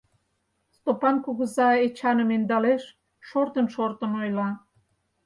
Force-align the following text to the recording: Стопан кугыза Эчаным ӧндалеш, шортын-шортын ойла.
Стопан 0.75 1.15
кугыза 1.25 1.69
Эчаным 1.85 2.29
ӧндалеш, 2.35 2.83
шортын-шортын 3.27 4.11
ойла. 4.21 4.49